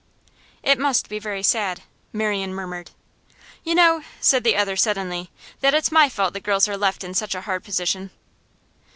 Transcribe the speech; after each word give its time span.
'It 0.63 0.79
must 0.79 1.09
be 1.09 1.19
very 1.19 1.43
sad,' 1.43 1.83
Marian 2.11 2.55
murmured. 2.55 2.89
'You 3.63 3.75
know,' 3.75 4.01
said 4.19 4.43
the 4.43 4.55
other 4.57 4.75
suddenly, 4.75 5.29
'that 5.59 5.75
it's 5.75 5.91
my 5.91 6.09
fault 6.09 6.33
the 6.33 6.39
girls 6.39 6.67
are 6.67 6.75
left 6.75 7.03
in 7.03 7.13
such 7.13 7.35
a 7.35 7.41
hard 7.41 7.63
position? 7.63 8.09